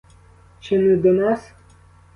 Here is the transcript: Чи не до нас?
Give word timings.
Чи 0.59 0.79
не 0.79 0.95
до 0.95 1.13
нас? 1.13 1.51